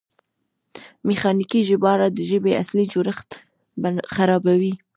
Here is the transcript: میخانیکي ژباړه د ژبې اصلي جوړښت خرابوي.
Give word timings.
میخانیکي 1.07 1.59
ژباړه 1.69 2.07
د 2.11 2.19
ژبې 2.29 2.51
اصلي 2.61 2.85
جوړښت 2.93 3.29
خرابوي. 4.15 4.73